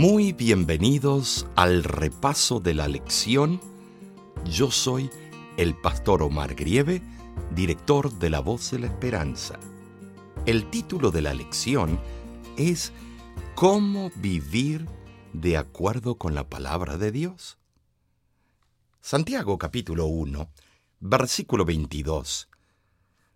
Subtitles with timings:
[0.00, 3.60] Muy bienvenidos al repaso de la lección.
[4.46, 5.10] Yo soy
[5.58, 7.02] el pastor Omar Grieve,
[7.54, 9.60] director de La Voz de la Esperanza.
[10.46, 12.00] El título de la lección
[12.56, 12.94] es
[13.54, 14.86] ¿Cómo vivir
[15.34, 17.58] de acuerdo con la palabra de Dios?
[19.02, 20.50] Santiago capítulo 1,
[21.00, 22.48] versículo 22,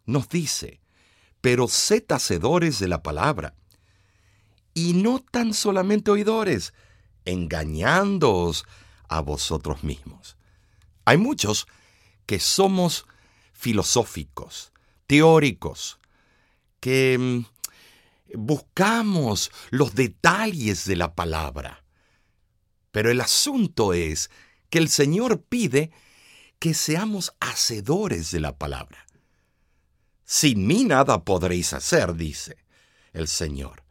[0.06, 0.80] nos dice,
[1.42, 3.54] pero sed hacedores de la palabra,
[4.74, 6.74] y no tan solamente oidores,
[7.24, 8.64] engañándoos
[9.08, 10.36] a vosotros mismos.
[11.04, 11.66] Hay muchos
[12.26, 13.06] que somos
[13.52, 14.72] filosóficos,
[15.06, 15.98] teóricos,
[16.80, 21.84] que mm, buscamos los detalles de la palabra.
[22.90, 24.30] Pero el asunto es
[24.70, 25.92] que el Señor pide
[26.58, 29.06] que seamos hacedores de la palabra.
[30.24, 32.56] Sin mí nada podréis hacer, dice
[33.12, 33.83] el Señor.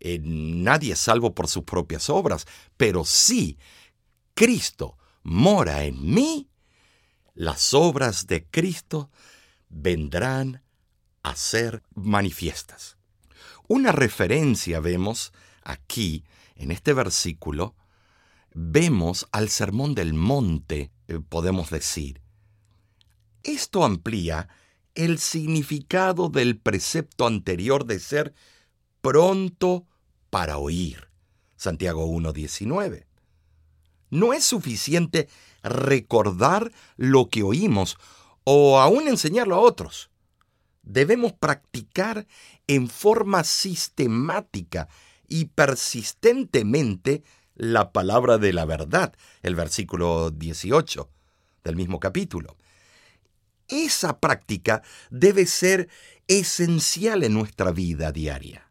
[0.00, 2.46] Nadie es salvo por sus propias obras,
[2.76, 3.58] pero si
[4.34, 6.48] Cristo mora en mí,
[7.34, 9.10] las obras de Cristo
[9.68, 10.62] vendrán
[11.22, 12.96] a ser manifiestas.
[13.66, 15.32] Una referencia vemos
[15.62, 16.24] aquí,
[16.56, 17.74] en este versículo,
[18.54, 22.22] vemos al sermón del monte, eh, podemos decir.
[23.42, 24.48] Esto amplía
[24.94, 28.34] el significado del precepto anterior de ser
[29.00, 29.86] pronto
[30.30, 31.08] para oír.
[31.56, 33.06] Santiago 1.19.
[34.10, 35.28] No es suficiente
[35.62, 37.98] recordar lo que oímos
[38.44, 40.10] o aún enseñarlo a otros.
[40.82, 42.26] Debemos practicar
[42.66, 44.88] en forma sistemática
[45.28, 47.22] y persistentemente
[47.54, 51.10] la palabra de la verdad, el versículo 18
[51.64, 52.56] del mismo capítulo.
[53.66, 55.90] Esa práctica debe ser
[56.26, 58.67] esencial en nuestra vida diaria.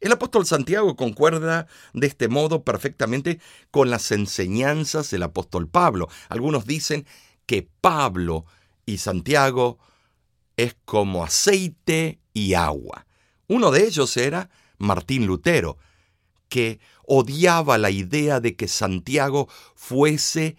[0.00, 6.08] El apóstol Santiago concuerda de este modo perfectamente con las enseñanzas del apóstol Pablo.
[6.28, 7.06] Algunos dicen
[7.46, 8.44] que Pablo
[8.86, 9.78] y Santiago
[10.56, 13.06] es como aceite y agua.
[13.46, 15.78] Uno de ellos era Martín Lutero,
[16.48, 20.56] que odiaba la idea de que Santiago fuese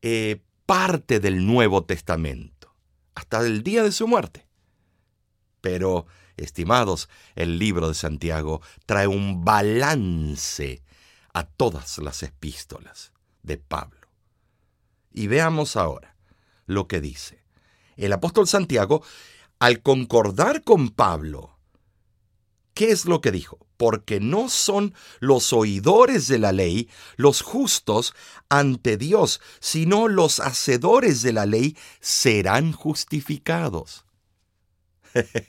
[0.00, 2.74] eh, parte del Nuevo Testamento
[3.14, 4.46] hasta el día de su muerte.
[5.60, 6.06] Pero,
[6.36, 10.82] estimados, el libro de Santiago trae un balance
[11.32, 13.12] a todas las epístolas
[13.42, 14.08] de Pablo.
[15.12, 16.16] Y veamos ahora
[16.66, 17.42] lo que dice.
[17.96, 19.02] El apóstol Santiago,
[19.58, 21.58] al concordar con Pablo,
[22.74, 23.58] ¿qué es lo que dijo?
[23.82, 28.14] porque no son los oidores de la ley los justos
[28.48, 34.04] ante Dios, sino los hacedores de la ley serán justificados.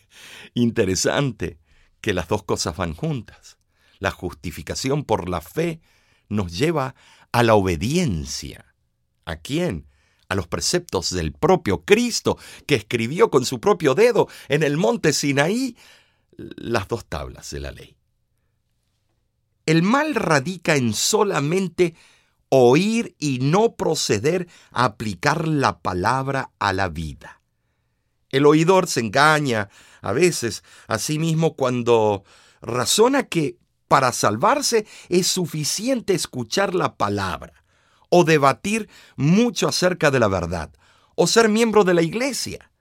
[0.53, 1.59] Interesante
[2.01, 3.57] que las dos cosas van juntas.
[3.99, 5.81] La justificación por la fe
[6.29, 6.95] nos lleva
[7.31, 8.75] a la obediencia.
[9.25, 9.87] ¿A quién?
[10.27, 15.13] A los preceptos del propio Cristo, que escribió con su propio dedo en el monte
[15.13, 15.77] Sinaí
[16.37, 17.95] las dos tablas de la ley.
[19.65, 21.95] El mal radica en solamente
[22.49, 27.42] oír y no proceder a aplicar la palabra a la vida.
[28.33, 29.69] El oidor se engaña
[30.01, 32.23] a veces a sí mismo cuando
[32.61, 33.57] razona que
[33.87, 37.63] para salvarse es suficiente escuchar la palabra,
[38.09, 40.73] o debatir mucho acerca de la verdad,
[41.13, 42.71] o ser miembro de la iglesia.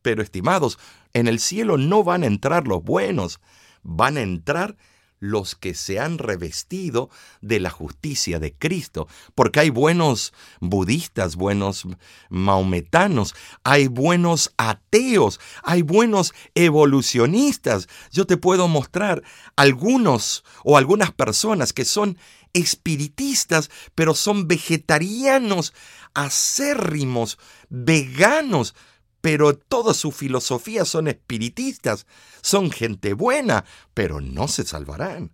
[0.00, 0.78] Pero, estimados,
[1.12, 3.38] en el cielo no van a entrar los buenos,
[3.82, 4.78] van a entrar
[5.22, 7.08] los que se han revestido
[7.40, 9.06] de la justicia de Cristo,
[9.36, 11.86] porque hay buenos budistas, buenos
[12.28, 17.88] maometanos, hay buenos ateos, hay buenos evolucionistas.
[18.10, 19.22] Yo te puedo mostrar
[19.54, 22.18] algunos o algunas personas que son
[22.52, 25.72] espiritistas, pero son vegetarianos,
[26.14, 27.38] acérrimos,
[27.68, 28.74] veganos,
[29.22, 32.06] pero toda su filosofía son espiritistas,
[32.42, 33.64] son gente buena,
[33.94, 35.30] pero no se salvarán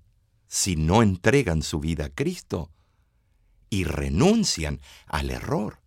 [0.47, 2.71] si no entregan su vida a Cristo
[3.71, 5.81] y renuncian al error.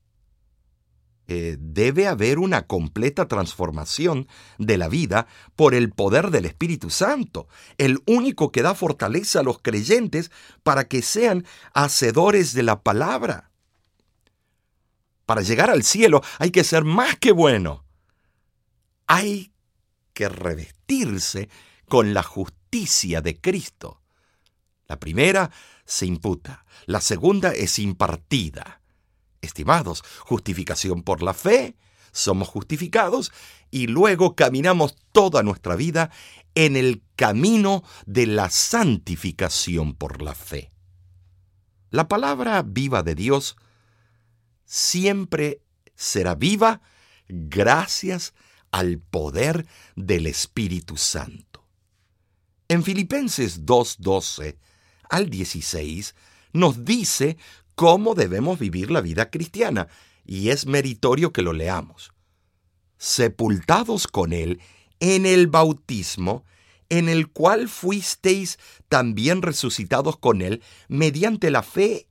[1.28, 4.28] Eh, debe haber una completa transformación
[4.58, 7.48] de la vida por el poder del Espíritu Santo,
[7.78, 10.32] el único que da fortaleza a los creyentes
[10.64, 13.52] para que sean hacedores de la palabra.
[15.28, 17.86] Para llegar al cielo hay que ser más que bueno
[19.12, 19.52] hay
[20.14, 21.50] que revestirse
[21.90, 24.02] con la justicia de Cristo.
[24.88, 25.52] La primera
[25.84, 28.80] se imputa, la segunda es impartida.
[29.42, 31.76] Estimados, justificación por la fe,
[32.14, 33.34] somos justificados
[33.70, 36.10] y luego caminamos toda nuestra vida
[36.56, 40.72] en el camino de la santificación por la fe.
[41.90, 43.58] La palabra viva de Dios
[44.64, 45.62] siempre
[45.96, 46.80] será viva
[47.28, 48.34] gracias
[48.72, 51.64] al poder del Espíritu Santo.
[52.68, 54.58] En Filipenses 2.12
[55.10, 56.16] al 16
[56.54, 57.38] nos dice
[57.76, 59.88] cómo debemos vivir la vida cristiana,
[60.24, 62.14] y es meritorio que lo leamos.
[62.98, 64.62] Sepultados con Él
[65.00, 66.46] en el bautismo,
[66.90, 72.08] en el cual fuisteis también resucitados con Él mediante la fe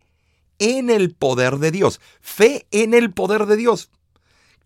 [0.59, 2.01] en el poder de Dios.
[2.21, 3.91] Fe en el poder de Dios,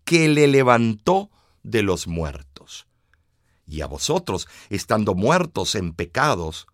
[0.03, 1.29] que le levantó
[1.65, 2.87] de los muertos.
[3.67, 6.67] Y a vosotros, estando muertos en pecados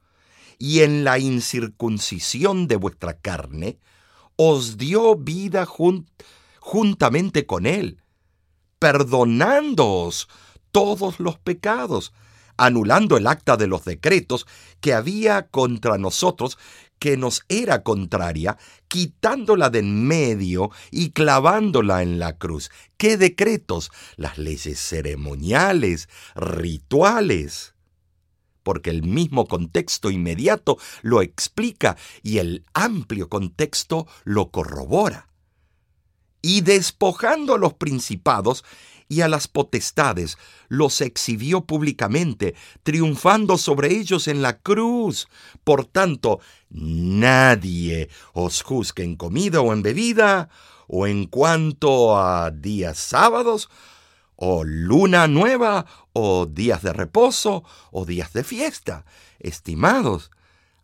[0.59, 3.79] y en la incircuncisión de vuestra carne,
[4.35, 5.65] os dio vida
[6.59, 8.01] juntamente con Él,
[8.79, 10.27] perdonándoos
[10.71, 12.13] todos los pecados,
[12.57, 14.45] anulando el acta de los decretos
[14.81, 16.57] que había contra nosotros,
[17.01, 22.69] que nos era contraria, quitándola de en medio y clavándola en la cruz.
[22.97, 23.89] ¿Qué decretos?
[24.17, 27.73] Las leyes ceremoniales, rituales.
[28.61, 35.30] Porque el mismo contexto inmediato lo explica y el amplio contexto lo corrobora.
[36.41, 38.63] Y despojando a los principados,
[39.11, 40.37] y a las potestades,
[40.69, 45.27] los exhibió públicamente, triunfando sobre ellos en la cruz.
[45.65, 46.39] Por tanto,
[46.69, 50.47] nadie os juzgue en comida o en bebida,
[50.87, 53.69] o en cuanto a días sábados,
[54.37, 59.03] o luna nueva, o días de reposo, o días de fiesta.
[59.39, 60.31] Estimados,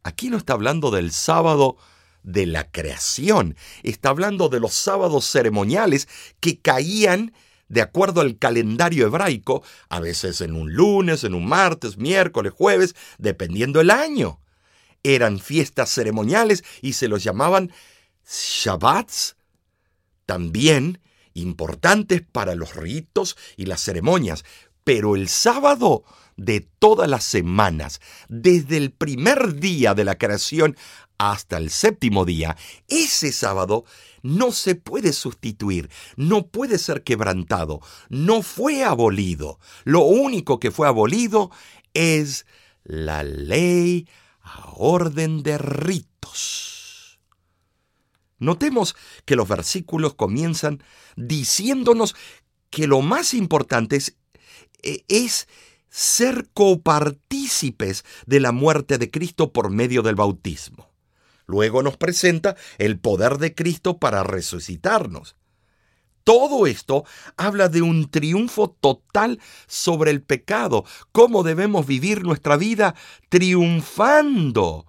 [0.04, 1.78] aquí no está hablando del sábado
[2.28, 6.10] de la creación, está hablando de los sábados ceremoniales
[6.42, 7.34] que caían
[7.70, 12.96] de acuerdo al calendario hebraico, a veces en un lunes, en un martes, miércoles, jueves,
[13.18, 14.42] dependiendo el año.
[15.04, 17.72] Eran fiestas ceremoniales y se los llamaban
[18.26, 19.38] Shabbats,
[20.26, 21.00] también
[21.34, 24.44] importantes para los ritos y las ceremonias.
[24.84, 26.04] Pero el sábado
[26.36, 30.78] de todas las semanas, desde el primer día de la creación
[31.18, 32.56] hasta el séptimo día,
[32.88, 33.86] ese sábado
[34.22, 39.60] no se puede sustituir, no puede ser quebrantado, no fue abolido.
[39.84, 41.52] Lo único que fue abolido
[41.94, 42.46] es
[42.84, 44.08] la ley
[44.42, 47.20] a orden de ritos.
[48.40, 50.84] Notemos que los versículos comienzan
[51.16, 52.16] diciéndonos
[52.70, 54.16] que lo más importante es,
[54.84, 55.04] e,
[55.90, 60.87] ser copartícipes de la muerte de Cristo por medio del bautismo.
[61.48, 65.38] Luego nos presenta el poder de Cristo para resucitarnos.
[66.26, 67.06] Todo esto
[67.38, 70.84] habla de un triunfo total sobre el pecado,
[71.14, 72.96] cómo debemos vivir nuestra vida
[73.30, 74.86] triunfando,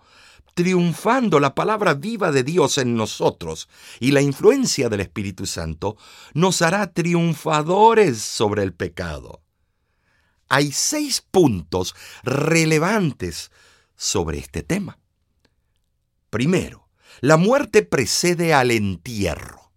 [0.55, 3.69] triunfando la palabra viva de Dios en nosotros
[4.01, 5.97] y la influencia del Espíritu Santo
[6.35, 9.41] nos hará triunfadores sobre el pecado.
[10.49, 11.95] Hay seis puntos
[12.25, 13.53] relevantes
[13.95, 14.99] sobre este tema.
[16.31, 16.89] Primero,
[17.21, 19.69] la muerte precede al entierro.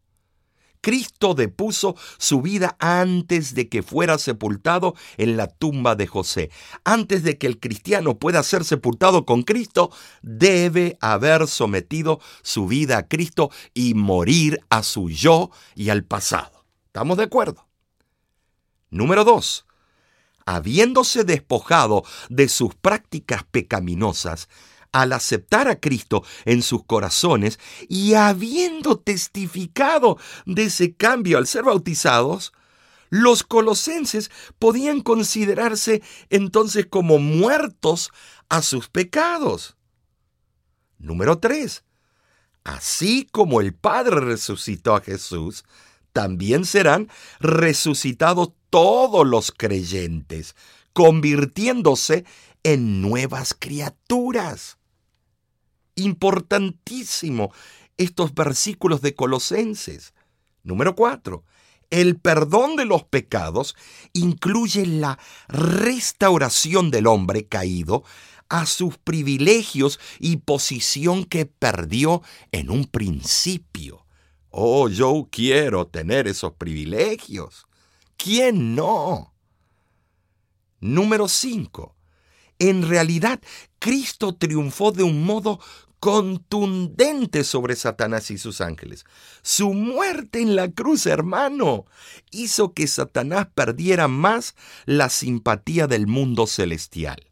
[0.81, 6.50] Cristo depuso su vida antes de que fuera sepultado en la tumba de José.
[6.83, 9.91] Antes de que el cristiano pueda ser sepultado con Cristo,
[10.24, 16.65] debe haber sometido su vida a Cristo y morir a su yo y al pasado.
[16.88, 17.67] ¿Estamos de acuerdo?
[18.89, 19.65] Número dos,
[20.46, 24.50] habiéndose despojado de sus prácticas pecaminosas,
[24.91, 31.63] al aceptar a Cristo en sus corazones y habiendo testificado de ese cambio al ser
[31.63, 32.53] bautizados,
[33.10, 38.12] los colosenses podían considerarse entonces como muertos
[38.50, 39.75] a sus pecados.
[40.98, 41.83] Número 3.
[42.63, 45.65] Así como el Padre resucitó a Jesús,
[46.13, 50.55] también serán resucitados todos los creyentes,
[50.93, 52.25] convirtiéndose
[52.63, 54.77] en nuevas criaturas
[55.95, 57.51] importantísimo
[57.98, 60.13] estos versículos de Colosenses.
[60.63, 61.43] Número 4.
[61.89, 63.75] El perdón de los pecados
[64.13, 65.19] incluye la
[65.50, 68.03] restauración del hombre caído
[68.48, 72.21] a sus privilegios y posición que perdió
[72.51, 74.05] en un principio.
[74.50, 77.65] Oh, yo quiero tener esos privilegios.
[78.17, 79.33] ¿Quién no?
[80.81, 81.95] Número 5.
[82.62, 83.41] En realidad,
[83.80, 85.60] Cristo triunfó de un modo
[86.00, 89.03] contundente sobre Satanás y sus ángeles.
[89.41, 91.88] Su muerte en la cruz, hermano,
[92.30, 94.53] hizo que Satanás perdiera más
[94.86, 97.32] la simpatía del mundo celestial.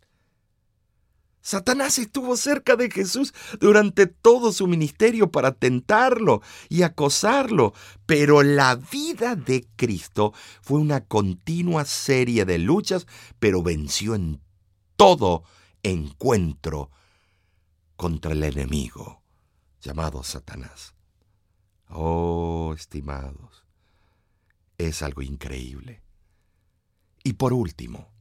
[1.43, 7.75] Satanás estuvo cerca de Jesús durante todo su ministerio para tentarlo y acosarlo,
[8.07, 10.33] pero la vida de Cristo
[10.63, 13.05] fue una continua serie de luchas,
[13.39, 14.41] pero venció en
[14.99, 15.45] todo
[15.81, 16.91] encuentro
[17.95, 19.23] contra el enemigo
[19.79, 20.93] llamado Satanás.
[21.87, 23.65] Oh, estimados,
[24.77, 26.03] es algo increíble.
[27.23, 28.11] Y por último,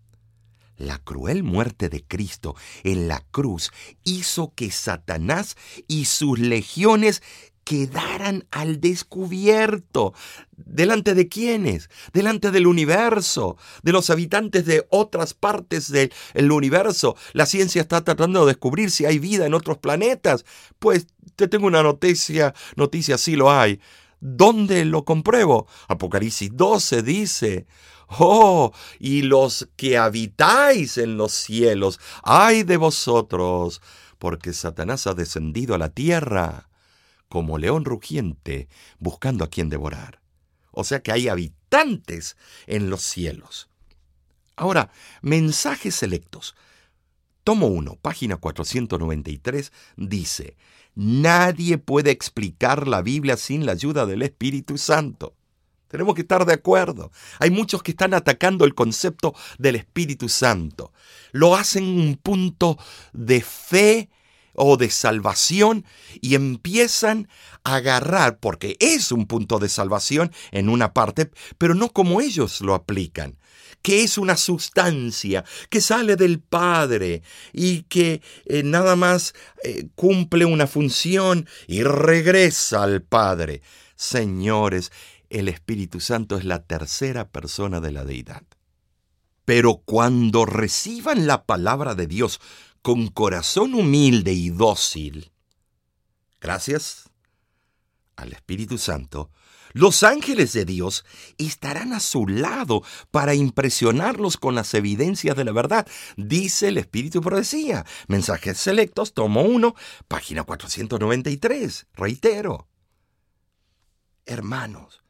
[0.76, 2.54] la cruel muerte de Cristo
[2.85, 3.73] en la cruz
[4.04, 5.56] hizo que Satanás
[5.88, 7.25] y sus legiones
[7.68, 10.14] quedaran al descubierto.
[10.56, 11.90] ¿Delante de quiénes?
[12.14, 16.10] Delante del universo, de los habitantes de otras partes del
[16.50, 17.14] universo.
[17.34, 20.46] La ciencia está tratando de descubrir si hay vida en otros planetas.
[20.78, 23.80] Pues te tengo una noticia, noticia sí lo hay.
[24.18, 25.66] ¿Dónde lo compruebo?
[25.88, 27.66] Apocalipsis 12 dice,
[28.08, 33.82] Oh, y los que habitáis en los cielos, ay de vosotros,
[34.18, 36.67] porque Satanás ha descendido a la tierra
[37.28, 38.68] como león rugiente,
[38.99, 40.20] buscando a quien devorar.
[40.70, 43.68] O sea que hay habitantes en los cielos.
[44.56, 44.90] Ahora,
[45.23, 46.54] mensajes selectos.
[47.44, 50.56] Tomo 1, página 493, dice,
[50.94, 55.35] Nadie puede explicar la Biblia sin la ayuda del Espíritu Santo.
[55.88, 57.11] Tenemos que estar de acuerdo.
[57.38, 60.92] Hay muchos que están atacando el concepto del Espíritu Santo.
[61.32, 62.78] Lo hacen un punto
[63.12, 64.11] de fe
[64.59, 65.85] o de salvación
[66.21, 67.29] y empiezan
[67.65, 72.61] a agarrar, porque es un punto de salvación en una parte, pero no como ellos
[72.61, 73.38] lo aplican
[73.83, 77.23] que es una sustancia que sale del Padre
[77.53, 83.62] y que eh, nada más eh, cumple una función y regresa al Padre.
[83.95, 84.91] Señores,
[85.31, 88.43] el Espíritu Santo es la tercera persona de la deidad.
[89.45, 92.41] Pero cuando reciban la palabra de Dios
[92.82, 95.32] con corazón humilde y dócil,
[96.40, 97.11] gracias
[98.16, 99.30] al Espíritu Santo,
[99.73, 101.04] los ángeles de Dios
[101.37, 107.20] estarán a su lado para impresionarlos con las evidencias de la verdad, dice el Espíritu
[107.20, 107.85] Profecía.
[108.06, 109.75] Mensajes selectos, tomo 1,
[110.08, 111.87] página 493.
[111.94, 112.66] Reitero.
[114.25, 115.02] Hermanos,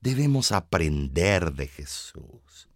[0.00, 2.68] debemos aprender de Jesús.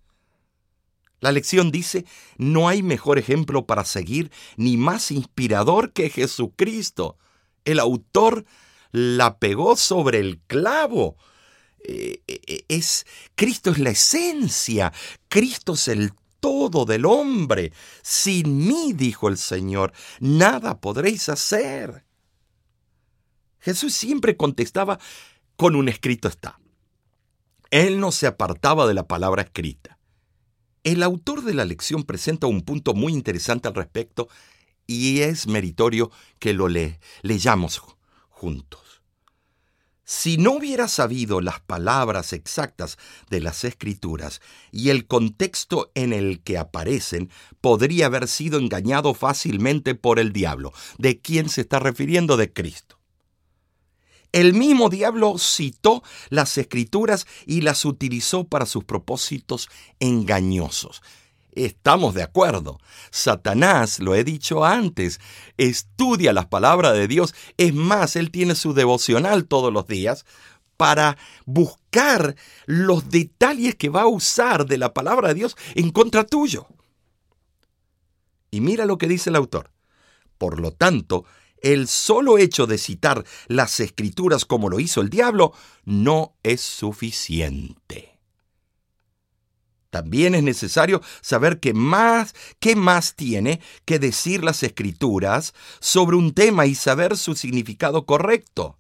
[1.21, 2.05] La lección dice,
[2.37, 7.17] no hay mejor ejemplo para seguir ni más inspirador que Jesucristo.
[7.65, 8.45] El autor
[8.93, 11.17] la pegó sobre el clavo.
[11.81, 14.93] Eh, eh, es Cristo es la esencia,
[15.29, 17.73] Cristo es el todo del hombre.
[18.03, 22.05] Sin mí, dijo el Señor, nada podréis hacer.
[23.61, 24.99] Jesús siempre contestaba
[25.57, 26.61] con un escrito está.
[27.71, 29.96] Él no se apartaba de la palabra escrita.
[30.87, 34.29] El autor de la lección presenta un punto muy interesante al respecto
[34.87, 37.83] y es meritorio que lo le leyamos
[38.29, 39.03] juntos.
[40.05, 44.41] Si no hubiera sabido las palabras exactas de las escrituras
[44.71, 50.73] y el contexto en el que aparecen, podría haber sido engañado fácilmente por el diablo.
[50.99, 52.37] ¿De quién se está refiriendo?
[52.37, 52.96] De Cristo.
[54.33, 59.69] El mismo diablo citó las escrituras y las utilizó para sus propósitos
[60.01, 61.03] engañosos.
[61.53, 62.79] Estamos de acuerdo.
[63.11, 65.21] Satanás, lo he dicho antes,
[65.57, 67.35] estudia las palabras de Dios.
[67.57, 70.27] Es más, él tiene su devocional todos los días
[70.77, 71.17] para
[71.47, 76.67] buscar los detalles que va a usar de la palabra de Dios en contra tuyo.
[78.51, 79.71] Y mira lo que dice el autor.
[80.37, 81.25] Por lo tanto,
[81.63, 85.53] el solo hecho de citar las escrituras como lo hizo el diablo
[85.85, 88.17] no es suficiente.
[89.91, 96.35] También es necesario saber qué más, qué más tiene que decir las escrituras sobre un
[96.35, 98.79] tema y saber su significado correcto.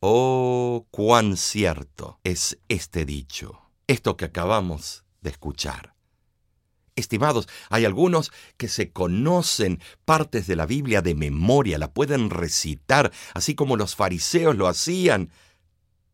[0.00, 5.93] Oh, cuán cierto es este dicho, esto que acabamos de escuchar.
[6.96, 13.10] Estimados, hay algunos que se conocen partes de la Biblia de memoria, la pueden recitar,
[13.34, 15.30] así como los fariseos lo hacían,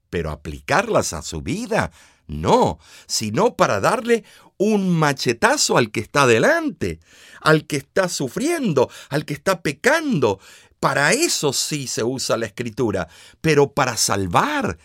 [0.08, 1.92] pero aplicarlas a su vida,
[2.26, 4.24] no, sino para darle
[4.56, 7.00] un machetazo al que está delante,
[7.42, 10.40] al que está sufriendo, al que está pecando.
[10.78, 13.08] Para eso sí se usa la escritura,
[13.42, 14.78] pero para salvar,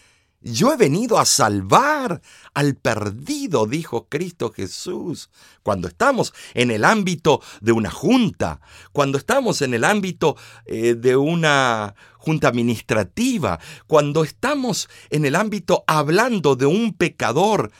[0.48, 2.22] Yo he venido a salvar
[2.54, 5.32] al perdido, dijo Cristo Jesús.
[5.64, 8.62] Cuando estamos en el ámbito de una junta,
[8.92, 10.38] cuando estamos en el ámbito
[10.68, 17.72] eh, de una junta administrativa, cuando estamos en el ámbito hablando de un pecador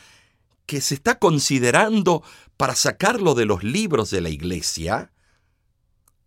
[0.66, 2.24] que se está considerando
[2.56, 5.12] para sacarlo de los libros de la iglesia,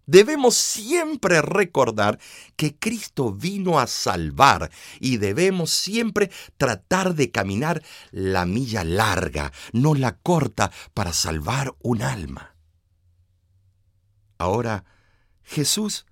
[0.10, 2.18] Debemos siempre recordar
[2.56, 9.94] que Cristo vino a salvar y debemos siempre tratar de caminar la milla larga, no
[9.94, 12.56] la corta, para salvar un alma.
[14.40, 14.84] Ahora,
[15.44, 16.08] Jesús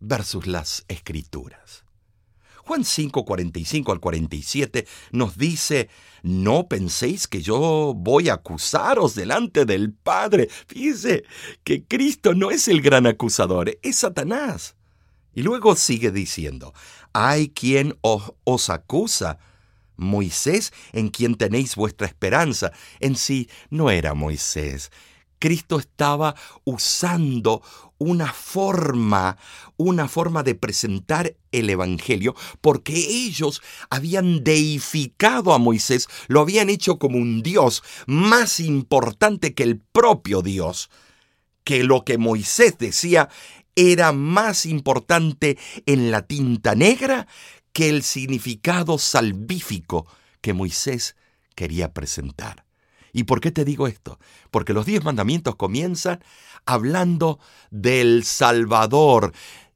[0.00, 1.85] versus las Escrituras.
[2.66, 5.88] Juan 5, 45 al 47 nos dice,
[6.22, 10.48] no penséis que yo voy a acusaros delante del Padre.
[10.66, 11.22] Fíjese
[11.62, 14.74] que Cristo no es el gran acusador, es Satanás.
[15.32, 16.74] Y luego sigue diciendo,
[17.12, 19.38] hay quien os, os acusa.
[19.96, 22.72] Moisés, en quien tenéis vuestra esperanza.
[22.98, 24.90] En sí no era Moisés,
[25.38, 27.62] Cristo estaba usando
[27.98, 29.38] una forma,
[29.76, 36.98] una forma de presentar el Evangelio, porque ellos habían deificado a Moisés, lo habían hecho
[36.98, 40.90] como un Dios más importante que el propio Dios,
[41.64, 43.28] que lo que Moisés decía
[43.74, 47.26] era más importante en la tinta negra
[47.72, 50.06] que el significado salvífico
[50.40, 51.16] que Moisés
[51.54, 52.65] quería presentar.
[53.16, 54.18] ¿Y por qué te digo esto?
[54.50, 56.22] Porque los diez mandamientos comienzan
[56.66, 59.32] hablando del Salvador,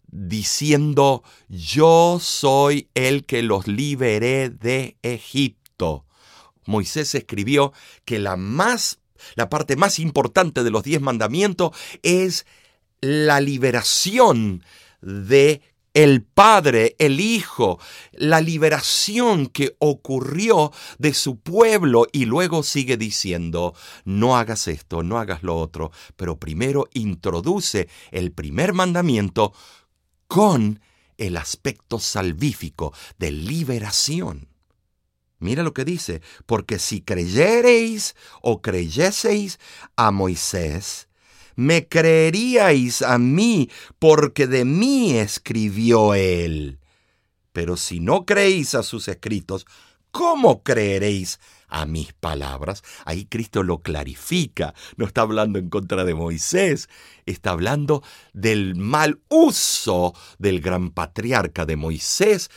[0.08, 6.04] diciendo, yo soy el que los liberé de Egipto.
[6.66, 7.72] Moisés escribió
[8.04, 8.98] que la más
[9.36, 11.70] la parte más importante de los diez mandamientos
[12.02, 12.44] es
[13.00, 14.62] la liberación
[15.00, 15.62] de
[15.94, 17.78] el Padre, el Hijo,
[18.12, 25.18] la liberación que ocurrió de su pueblo y luego sigue diciendo, no hagas esto, no
[25.18, 29.52] hagas lo otro, pero primero introduce el primer mandamiento
[30.26, 30.80] con
[31.18, 34.48] el aspecto salvífico de liberación.
[35.38, 39.58] Mira lo que dice, porque si creyereis o creyeseis
[39.96, 41.09] a Moisés,
[41.56, 46.78] me creeríais a mí, porque de mí escribió él.
[47.52, 49.66] Pero si no creéis a sus escritos,
[50.10, 52.82] ¿cómo creeréis a mis palabras?
[53.04, 54.74] Ahí Cristo lo clarifica.
[54.96, 56.88] No está hablando en contra de Moisés,
[57.26, 62.50] está hablando del mal uso del gran patriarca de Moisés,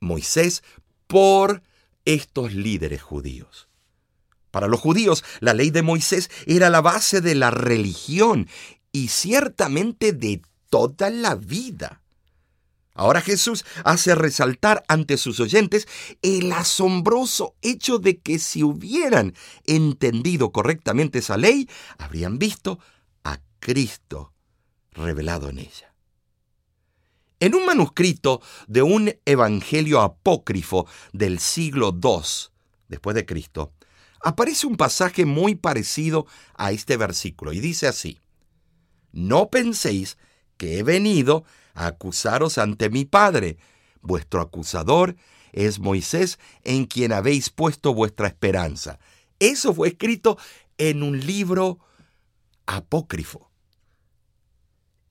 [0.00, 0.62] Moisés,
[1.06, 1.62] por
[2.04, 3.68] estos líderes judíos.
[4.54, 8.48] Para los judíos, la ley de Moisés era la base de la religión
[8.92, 12.02] y ciertamente de toda la vida.
[12.94, 15.88] Ahora Jesús hace resaltar ante sus oyentes
[16.22, 22.78] el asombroso hecho de que si hubieran entendido correctamente esa ley, habrían visto
[23.24, 24.34] a Cristo
[24.92, 25.96] revelado en ella.
[27.40, 32.52] En un manuscrito de un evangelio apócrifo del siglo II
[32.86, 33.72] después de Cristo,
[34.24, 38.20] aparece un pasaje muy parecido a este versículo y dice así,
[39.12, 40.16] No penséis
[40.56, 43.58] que he venido a acusaros ante mi Padre,
[44.00, 45.14] vuestro acusador
[45.52, 48.98] es Moisés en quien habéis puesto vuestra esperanza.
[49.38, 50.36] Eso fue escrito
[50.78, 51.78] en un libro
[52.66, 53.50] apócrifo.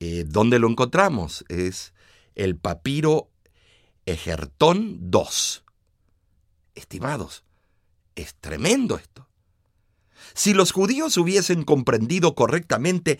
[0.00, 1.44] Eh, ¿Dónde lo encontramos?
[1.48, 1.94] Es
[2.34, 3.30] el papiro
[4.04, 5.62] Egertón II.
[6.74, 7.44] Estimados,
[8.14, 9.28] es tremendo esto.
[10.34, 13.18] Si los judíos hubiesen comprendido correctamente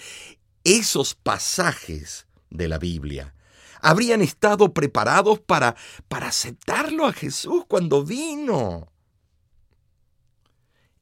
[0.65, 3.35] esos pasajes de la Biblia,
[3.81, 5.77] habrían estado preparados para,
[6.09, 8.91] para aceptarlo a Jesús cuando vino.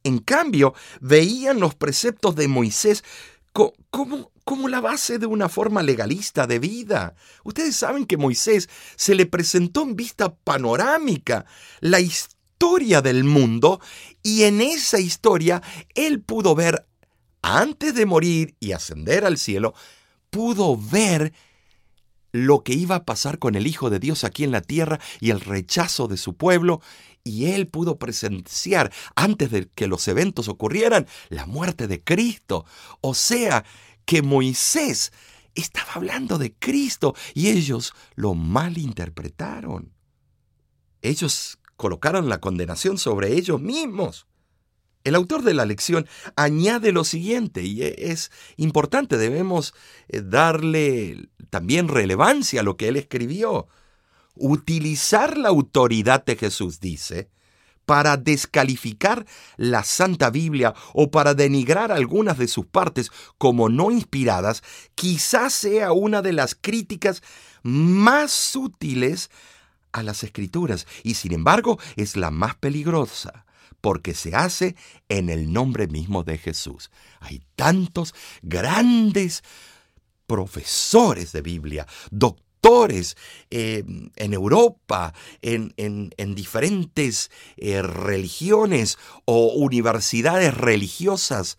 [0.05, 3.05] En cambio, veían los preceptos de Moisés
[3.53, 7.15] como, como, la base de una forma legalista de vida.
[7.45, 11.45] Ustedes saben que Moisés se le presentó en vista panorámica
[11.81, 13.81] la historia historia del mundo
[14.23, 15.61] y en esa historia
[15.97, 16.87] él pudo ver,
[17.43, 19.75] antes de morir y ascender al cielo,
[20.31, 21.33] pudo ver
[22.31, 25.31] lo que iba a pasar con el Hijo de Dios aquí en la tierra y
[25.31, 26.81] el rechazo de su pueblo,
[27.25, 32.65] y él pudo presenciar, antes de que los eventos ocurrieran, la muerte de Cristo.
[33.01, 33.65] O sea,
[34.05, 35.13] que Moisés
[35.57, 39.93] estaba hablando de Cristo y ellos lo malinterpretaron.
[41.03, 44.29] Ellos colocaron la condenación sobre ellos mismos.
[45.03, 49.75] El autor de la lección añade lo siguiente, y e, es importante, debemos
[50.07, 53.67] eh, darle también relevancia a lo que él escribió.
[54.37, 57.31] Utilizar la autoridad de Jesús, dice,
[57.85, 64.63] para descalificar la Santa Biblia o para denigrar algunas de sus partes como no inspiradas,
[64.95, 67.25] quizás sea una de las críticas
[67.65, 69.31] más sutiles
[69.93, 73.45] a las escrituras y sin embargo es la más peligrosa
[73.83, 74.77] porque se hace
[75.09, 76.91] en el nombre mismo de Jesús.
[77.21, 79.43] Hay tantos grandes
[80.27, 83.17] profesores de Biblia, doctores
[83.51, 83.85] eh,
[84.17, 91.59] en Europa, en, diferentes eh, religiones o universidades religiosas.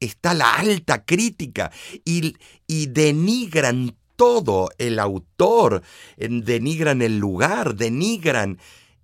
[0.00, 1.70] Está la alta crítica
[2.04, 5.82] y, y denigran todo el autor,
[6.16, 8.58] denigran el lugar, denigran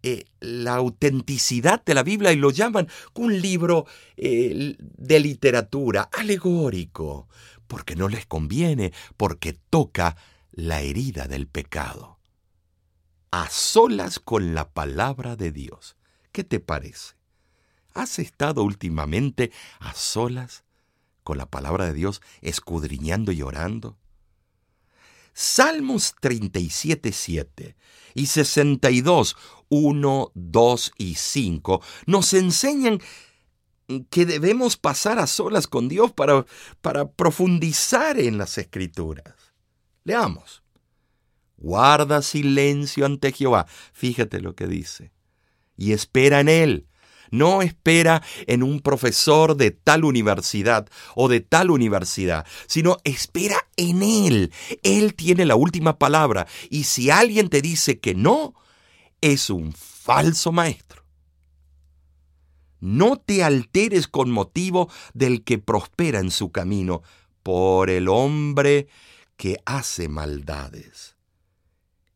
[0.04, 7.28] eh, la autenticidad de la Biblia y lo llaman un libro eh, de literatura alegórico,
[7.68, 10.16] porque no les conviene, porque toca
[10.50, 12.18] la herida del pecado.
[13.30, 15.96] A solas con la palabra de Dios.
[16.32, 17.14] ¿Qué te parece?
[17.94, 20.64] ¿Has estado últimamente a solas
[21.22, 23.98] con la palabra de Dios, escudriñando y orando?
[25.32, 27.76] Salmos 37, 7
[28.14, 29.36] y 62,
[29.68, 33.00] 1, 2 y 5 nos enseñan
[34.10, 36.46] que debemos pasar a solas con Dios para,
[36.80, 39.34] para profundizar en las escrituras.
[40.04, 40.62] Leamos.
[41.56, 43.66] Guarda silencio ante Jehová.
[43.92, 45.12] Fíjate lo que dice.
[45.76, 46.88] Y espera en Él
[47.32, 54.04] no espera en un profesor de tal universidad o de tal universidad, sino espera en
[54.04, 54.52] Él.
[54.84, 58.54] Él tiene la última palabra y si alguien te dice que no,
[59.20, 61.02] es un falso maestro.
[62.78, 67.02] No te alteres con motivo del que prospera en su camino,
[67.42, 68.88] por el hombre
[69.36, 71.16] que hace maldades.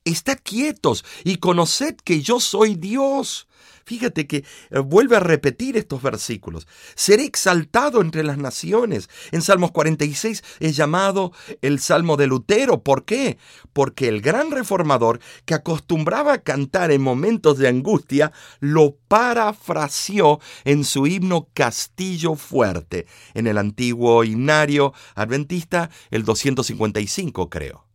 [0.05, 3.48] Estad quietos y conoced que yo soy Dios.
[3.87, 4.38] Fíjate que
[4.70, 6.66] eh, vuelve a repetir estos versículos.
[6.96, 9.09] Seré exaltado entre las naciones.
[9.31, 11.31] En Salmos 46 es llamado
[11.62, 12.83] el Salmo de Lutero.
[12.83, 13.38] ¿Por qué?
[13.72, 20.83] Porque el gran reformador que acostumbraba a cantar en momentos de angustia lo parafraseó en
[20.83, 27.86] su himno Castillo Fuerte, en el antiguo himnario adventista, el 255 creo.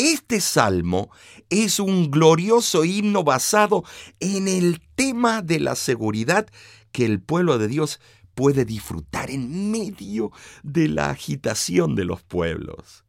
[0.00, 1.10] Este salmo
[1.50, 3.84] es un glorioso himno basado
[4.18, 6.48] en el tema de la seguridad
[6.90, 8.00] que el pueblo de Dios
[8.34, 10.32] puede disfrutar en medio
[10.62, 13.04] de la agitación de los pueblos.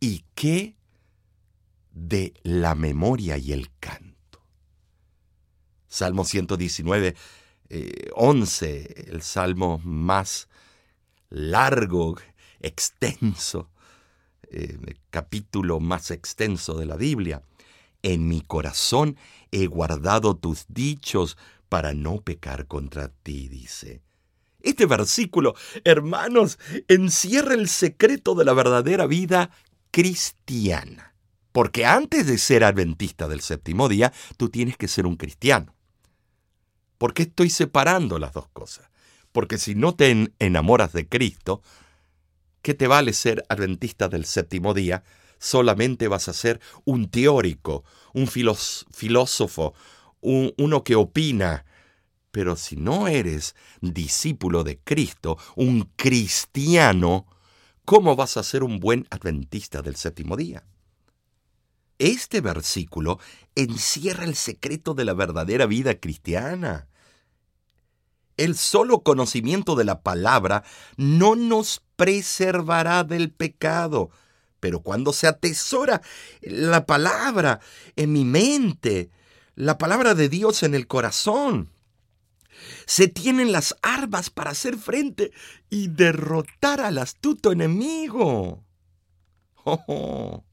[0.00, 0.74] ¿Y qué
[1.92, 4.44] de la memoria y el canto?
[5.86, 7.14] Salmo 119,
[8.16, 10.48] 11, eh, el salmo más
[11.30, 12.16] largo,
[12.58, 13.70] extenso
[14.52, 14.78] eh,
[15.10, 17.42] capítulo más extenso de la Biblia.
[18.02, 19.16] En mi corazón
[19.50, 21.38] he guardado tus dichos
[21.68, 24.02] para no pecar contra ti, dice.
[24.60, 29.50] Este versículo, hermanos, encierra el secreto de la verdadera vida
[29.90, 31.14] cristiana.
[31.52, 35.74] Porque antes de ser adventista del séptimo día, tú tienes que ser un cristiano.
[36.98, 38.90] ¿Por qué estoy separando las dos cosas?
[39.32, 41.62] Porque si no te enamoras de Cristo,
[42.62, 45.02] ¿Qué te vale ser adventista del séptimo día?
[45.40, 49.74] Solamente vas a ser un teórico, un filósofo,
[50.20, 51.64] uno que opina.
[52.30, 57.26] Pero si no eres discípulo de Cristo, un cristiano,
[57.84, 60.64] ¿cómo vas a ser un buen adventista del séptimo día?
[61.98, 63.18] Este versículo
[63.56, 66.86] encierra el secreto de la verdadera vida cristiana.
[68.36, 70.64] El solo conocimiento de la palabra
[70.96, 74.10] no nos preservará del pecado.
[74.60, 76.02] Pero cuando se atesora
[76.40, 77.60] la palabra
[77.96, 79.10] en mi mente,
[79.54, 81.72] la palabra de Dios en el corazón,
[82.86, 85.32] se tienen las armas para hacer frente
[85.68, 88.64] y derrotar al astuto enemigo.
[89.64, 90.44] Oh,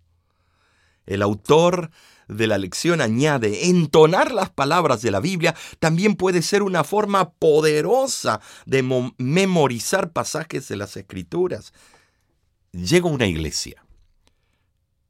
[1.06, 1.92] el autor
[2.30, 7.32] de la lección añade, entonar las palabras de la Biblia también puede ser una forma
[7.32, 8.84] poderosa de
[9.18, 11.74] memorizar pasajes de las Escrituras.
[12.72, 13.84] Llega una iglesia.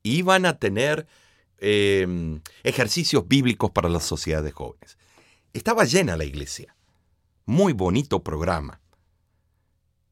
[0.02, 1.08] Iban a tener
[1.58, 4.98] em, ejercicios bíblicos para la sociedad de jóvenes.
[5.52, 6.76] Estaba llena la iglesia.
[7.46, 8.80] Muy bonito programa.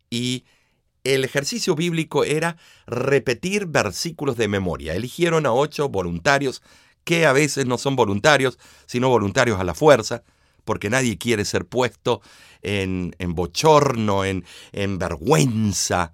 [0.10, 0.43] Y
[1.06, 4.93] el ejercicio bíblico era repetir versículos de memoria.
[4.93, 6.62] Eligieron a ocho voluntarios
[7.08, 10.24] que a veces no son voluntarios, sino voluntarios a la fuerza,
[10.65, 12.22] porque nadie quiere ser puesto
[12.62, 14.43] en, bochorno, en,
[15.00, 16.12] vergüenza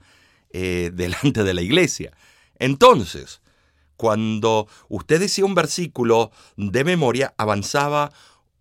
[0.52, 2.12] eh, delante de la iglesia.
[2.60, 3.42] Entonces,
[3.98, 8.12] cuando usted decía un versículo de memoria, avanzaba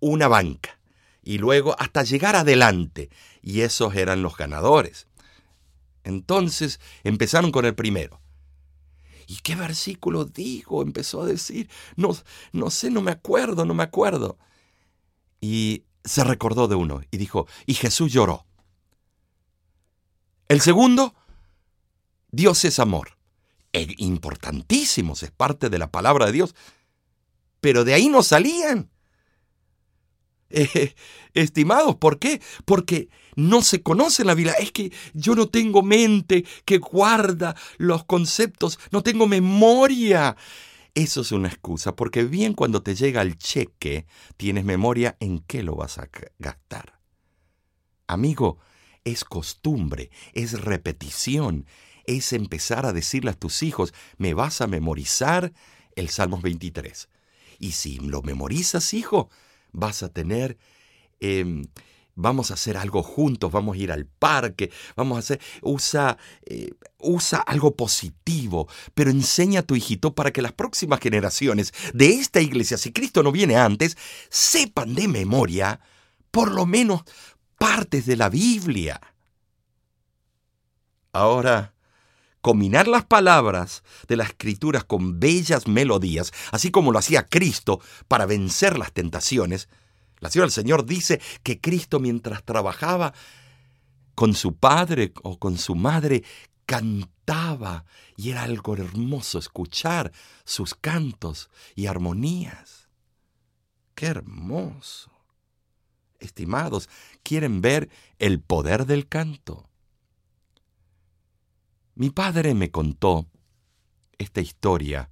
[0.00, 0.78] una banca
[1.22, 3.10] y luego hasta llegar adelante.
[3.42, 5.06] Y esos eran los ganadores.
[6.02, 8.22] Entonces empezaron con el primero.
[9.32, 10.82] ¿Y qué versículo digo?
[10.82, 12.14] Empezó a decir, no,
[12.52, 14.36] no sé, no me acuerdo, no me acuerdo.
[15.40, 18.44] Y se recordó de uno y dijo, y Jesús lloró.
[20.48, 21.14] El segundo,
[22.30, 23.16] Dios es amor.
[23.72, 26.54] Es importantísimo, es parte de la palabra de Dios.
[27.62, 28.90] Pero de ahí no salían.
[30.54, 30.94] Eh,
[31.34, 32.40] estimados, ¿por qué?
[32.66, 34.54] Porque no se conoce la Biblia.
[34.58, 40.36] Es que yo no tengo mente que guarda los conceptos, no tengo memoria.
[40.94, 45.62] Eso es una excusa, porque bien cuando te llega el cheque, tienes memoria en qué
[45.62, 47.00] lo vas a gastar.
[48.06, 48.58] Amigo,
[49.04, 51.66] es costumbre, es repetición,
[52.04, 55.54] es empezar a decirle a tus hijos, me vas a memorizar
[55.96, 57.08] el Salmos 23.
[57.58, 59.30] Y si lo memorizas, hijo,
[59.72, 60.58] vas a tener...
[61.20, 61.64] Em,
[62.14, 66.70] vamos a hacer algo juntos, vamos a ir al parque, vamos a hacer, usa, eh,
[66.98, 72.40] usa algo positivo, pero enseña a tu hijito para que las próximas generaciones de esta
[72.40, 73.96] iglesia, si Cristo no viene antes,
[74.28, 75.80] sepan de memoria
[76.30, 77.02] por lo menos
[77.58, 79.00] partes de la Biblia.
[81.12, 81.74] Ahora,
[82.42, 88.26] combinar las palabras de las escrituras con bellas melodías, así como lo hacía Cristo para
[88.26, 89.68] vencer las tentaciones,
[90.20, 93.14] la Señora del Señor dice que Cristo mientras trabajaba
[94.14, 96.22] con su padre o con su madre,
[96.66, 97.84] cantaba
[98.16, 100.12] y era algo hermoso escuchar
[100.44, 102.88] sus cantos y armonías.
[103.94, 105.10] ¡Qué hermoso!
[106.18, 106.88] Estimados,
[107.22, 109.68] ¿quieren ver el poder del canto?
[111.94, 113.26] Mi padre me contó
[114.18, 115.10] esta historia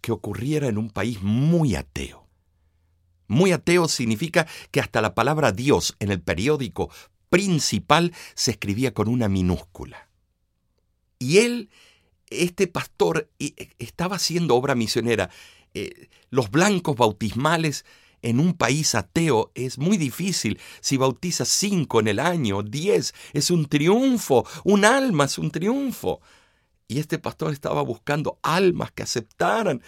[0.00, 2.26] que ocurriera en un país muy ateo.
[3.26, 6.90] Muy ateo significa que hasta la palabra Dios en el periódico
[7.30, 10.08] principal se escribía con una minúscula.
[11.18, 11.70] Y él,
[12.28, 13.30] este pastor,
[13.78, 15.30] estaba haciendo obra misionera.
[15.72, 17.84] Eh, los blancos bautismales
[18.24, 20.58] en un país ateo es muy difícil.
[20.80, 24.46] Si bautizas cinco en el año, diez, es un triunfo.
[24.64, 26.22] Un alma es un triunfo.
[26.88, 29.82] Y este pastor estaba buscando almas que aceptaran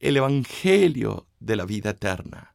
[0.00, 2.54] el Evangelio de la vida eterna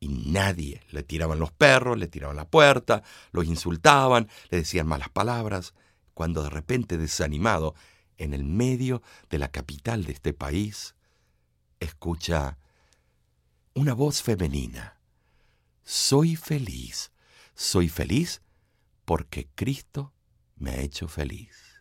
[0.00, 0.80] y nadie.
[0.90, 5.74] Le tiraban los perros, le tiraban la puerta, los insultaban, le decían malas palabras,
[6.14, 7.74] cuando de repente desanimado,
[8.16, 10.94] en el medio de la capital de este país,
[11.78, 12.56] escucha
[13.74, 14.98] una voz femenina.
[15.84, 17.10] Soy feliz,
[17.54, 18.42] soy feliz
[19.04, 20.12] porque Cristo
[20.56, 21.72] me ha hecho feliz.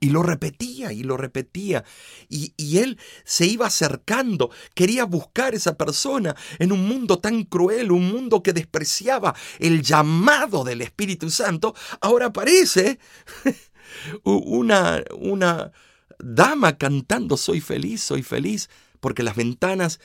[0.00, 1.84] Y lo repetía y lo repetía.
[2.28, 8.08] Y, él se iba acercando, quería buscar esa persona en un mundo tan cruel, un
[8.08, 11.74] mundo que despreciaba el llamado del Espíritu Santo.
[12.00, 13.00] Ahora aparece
[14.22, 15.72] una, una
[16.20, 19.98] dama cantando Soy feliz, soy feliz, porque las ventanas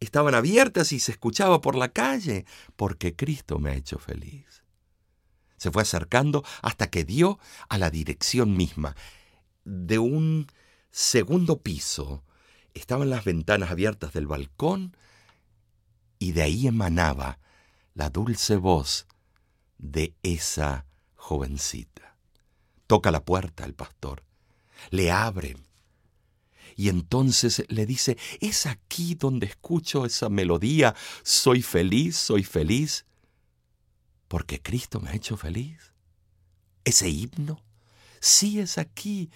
[0.00, 4.64] estaban abiertas y se escuchaba por la calle, porque Cristo me ha hecho feliz.
[5.56, 8.96] Se fue acercando hasta que dio a la dirección misma
[9.64, 10.46] de un
[10.90, 12.24] segundo piso
[12.74, 14.96] estaban las ventanas abiertas del balcón
[16.18, 17.38] y de ahí emanaba
[17.94, 19.06] la dulce voz
[19.78, 22.16] de esa jovencita.
[22.86, 24.24] Toca la puerta el pastor,
[24.90, 25.56] le abre
[26.80, 33.04] y entonces le dice, es aquí donde escucho esa melodía, soy feliz, soy feliz,
[34.28, 35.92] porque Cristo me ha hecho feliz.
[36.82, 37.62] Ese himno
[38.18, 39.28] sí es aquí.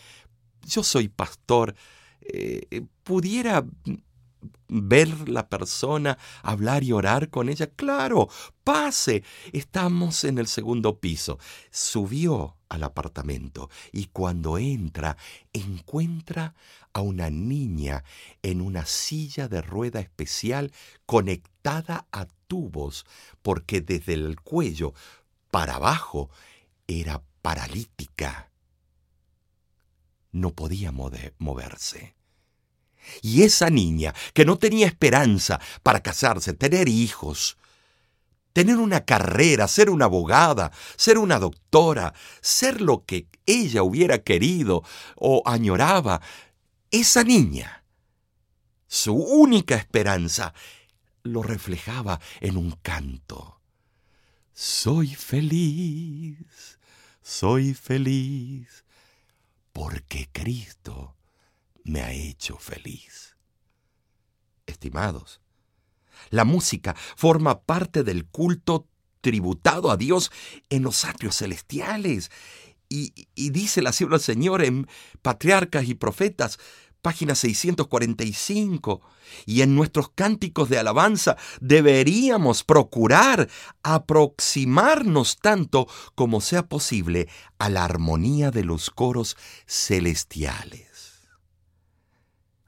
[0.63, 1.75] Yo soy pastor.
[2.23, 3.67] Eh, ¿Pudiera
[4.69, 7.67] ver la persona, hablar y orar con ella?
[7.67, 8.31] Claro,
[8.63, 9.23] pase.
[9.53, 11.39] Estamos en el segundo piso.
[11.71, 15.17] Subió al apartamento y cuando entra
[15.53, 16.55] encuentra
[16.93, 18.05] a una niña
[18.43, 20.73] en una silla de rueda especial
[21.07, 23.07] conectada a tubos
[23.43, 24.95] porque desde el cuello
[25.51, 26.31] para abajo
[26.87, 28.51] era paralítica
[30.35, 32.17] no podía moverse.
[33.23, 37.57] Y esa niña, que no tenía esperanza para casarse, tener hijos,
[38.55, 44.85] tener una carrera, ser una abogada, ser una doctora, ser lo que ella hubiera querido
[45.17, 46.23] o añoraba,
[46.91, 47.85] esa niña,
[48.87, 50.55] su única esperanza,
[51.25, 53.61] lo reflejaba en un canto.
[54.53, 56.79] Soy feliz,
[57.23, 58.85] soy feliz,
[59.73, 61.17] porque Cristo
[61.83, 63.37] me ha hecho feliz.
[64.65, 65.41] Estimados,
[66.35, 68.89] La música forma parte del culto
[69.21, 70.33] tributado a Dios
[70.69, 72.33] en los atrios celestiales.
[72.89, 74.89] Y, dice la sierva del Señor en
[75.23, 76.59] Patriarcas y Profetas,
[77.03, 79.01] página 645.
[79.47, 83.49] Y en nuestros cánticos de alabanza deberíamos procurar
[83.85, 89.37] aproximarnos tanto como sea posible a la armonía de los coros
[89.69, 91.29] celestiales.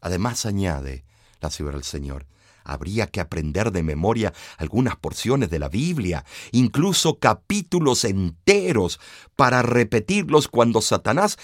[0.00, 1.04] Además añade
[1.40, 2.26] la sierva del Señor,
[2.66, 9.00] Habría que aprender de memoria algunas porciones de la Biblia, incluso capítulos enteros,
[9.36, 11.38] para repetirlos cuando Satanás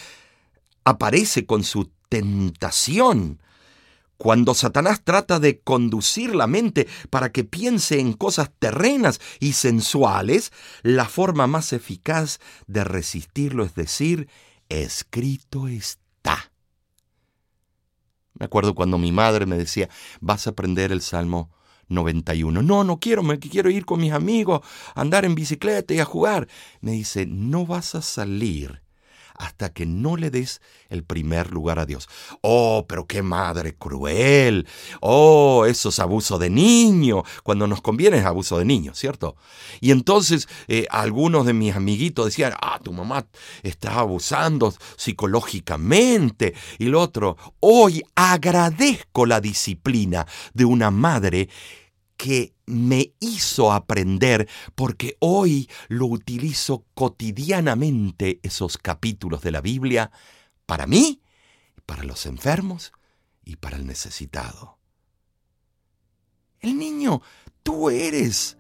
[0.85, 3.41] aparece con su tentación.
[4.19, 10.53] Cuando Satanás trata de conducir la mente para que piense en cosas terrenas y sensuales,
[10.83, 14.29] la forma más eficaz de resistirlo es decir,
[14.69, 16.52] escrito está.
[18.35, 19.89] Me acuerdo cuando mi madre me decía,
[20.21, 21.51] vas a aprender el Salmo
[21.89, 22.63] 91.
[22.63, 24.61] No, no quiero, me quiero ir con mis amigos,
[24.95, 26.49] a andar en bicicleta y a jugar.
[26.81, 28.82] Me dice, no vas a salir
[29.43, 32.09] hasta que no le des el primer lugar a Dios.
[32.43, 34.69] Oh, pero qué madre cruel.
[35.01, 37.25] Oh, eso es abuso de niño.
[37.43, 39.37] Cuando nos conviene es abuso de niño, ¿cierto?
[39.81, 43.27] Y entonces eh, algunos de mis amiguitos decían, ah, tu mamá
[43.65, 46.55] está abusando psicológicamente.
[46.79, 51.49] Y el otro, hoy agradezco la disciplina de una madre
[52.17, 60.11] que me hizo aprender porque hoy lo utilizo cotidianamente esos capítulos de la Biblia
[60.67, 61.21] para mí,
[61.87, 62.93] para los enfermos
[63.45, 64.79] y para el necesitado.
[66.61, 67.23] El niño,
[67.63, 68.57] tú eres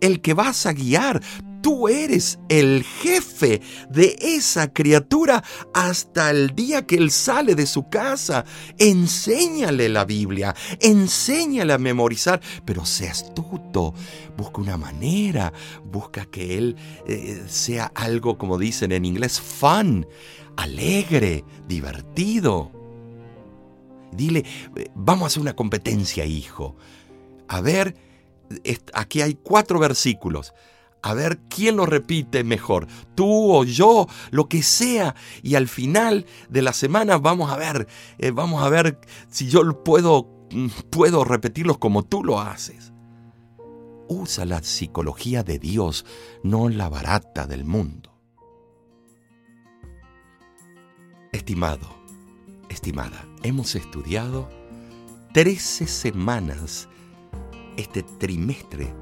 [0.00, 1.22] el que vas a guiar.
[1.62, 5.42] Tú eres el jefe de esa criatura
[5.74, 8.44] hasta el día que él sale de su casa.
[8.78, 13.94] Enséñale la Biblia, enséñale a memorizar, pero sea astuto.
[14.36, 15.52] Busca una manera,
[15.84, 20.06] busca que él eh, sea algo, como dicen en inglés, fun,
[20.56, 22.70] alegre, divertido.
[24.12, 24.44] Dile,
[24.76, 26.76] eh, vamos a hacer una competencia, hijo.
[27.48, 27.96] A ver,
[28.94, 30.54] aquí hay cuatro versículos.
[31.02, 35.14] A ver quién lo repite mejor, tú o yo, lo que sea.
[35.42, 37.86] Y al final de la semana vamos a ver,
[38.18, 42.92] eh, vamos a ver si yo puedo, mm, puedo repetirlos como tú lo haces.
[44.08, 46.04] Usa la psicología de Dios,
[46.42, 48.18] no la barata del mundo.
[51.30, 51.86] Estimado,
[52.70, 54.48] estimada, hemos estudiado
[55.34, 56.88] 13 semanas
[57.76, 58.92] este trimestre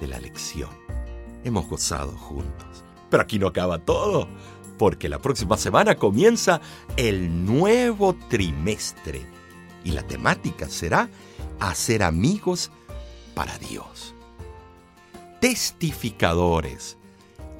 [0.00, 0.83] de la lección.
[1.44, 2.84] Hemos gozado juntos.
[3.10, 4.26] Pero aquí no acaba todo,
[4.78, 6.60] porque la próxima semana comienza
[6.96, 9.26] el nuevo trimestre
[9.84, 11.08] y la temática será
[11.60, 12.70] hacer amigos
[13.34, 14.14] para Dios.
[15.40, 16.96] Testificadores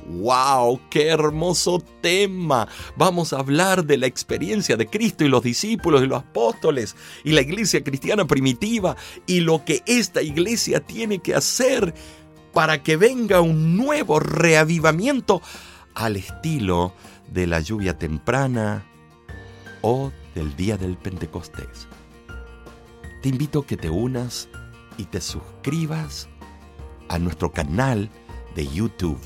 [0.07, 0.81] ¡Wow!
[0.91, 2.69] ¡Qué hermoso tema!
[2.97, 6.95] Vamos a hablar de la experiencia de Cristo y los discípulos y los apóstoles
[7.25, 11.95] y la iglesia cristiana primitiva y lo que esta iglesia tiene que hacer
[12.55, 15.43] para que venga un nuevo reavivamiento
[15.95, 16.95] al estilo
[17.31, 18.87] de la lluvia temprana
[19.83, 21.89] o del día del Pentecostés.
[23.23, 24.49] Te invito a que te unas
[24.97, 26.29] y te suscribas
[27.09, 28.11] a nuestro canal
[28.55, 29.21] de YouTube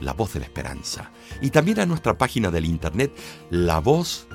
[0.00, 1.10] la Voz de la Esperanza.
[1.40, 3.12] Y también a nuestra página del internet,
[3.50, 4.28] lavoz.org.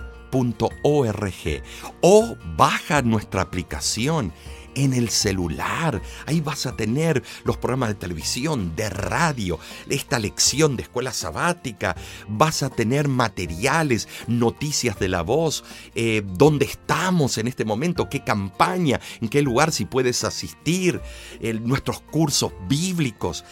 [2.01, 4.33] O baja nuestra aplicación
[4.75, 6.01] en el celular.
[6.25, 11.95] Ahí vas a tener los programas de televisión, de radio, esta lección de escuela sabática.
[12.27, 15.63] Vas a tener materiales, noticias de la voz,
[15.95, 21.01] eh, dónde estamos en este momento, qué campaña, en qué lugar si puedes asistir,
[21.61, 23.43] nuestros cursos bíblicos.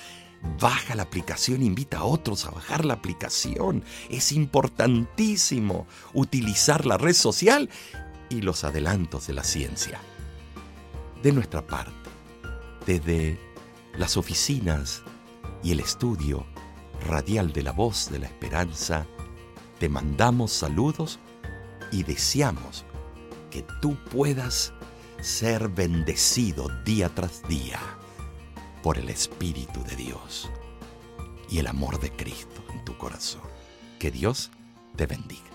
[0.59, 3.83] Baja la aplicación, invita a otros a bajar la aplicación.
[4.09, 7.69] Es importantísimo utilizar la red social
[8.29, 9.99] y los adelantos de la ciencia.
[11.21, 11.91] De nuestra parte,
[12.85, 13.37] desde
[13.97, 15.03] las oficinas
[15.61, 16.45] y el estudio
[17.05, 19.05] radial de la voz de la esperanza,
[19.79, 21.19] te mandamos saludos
[21.91, 22.85] y deseamos
[23.51, 24.73] que tú puedas
[25.21, 27.79] ser bendecido día tras día
[28.81, 30.49] por el Espíritu de Dios
[31.49, 33.41] y el amor de Cristo en tu corazón.
[33.99, 34.51] Que Dios
[34.95, 35.48] te bendiga.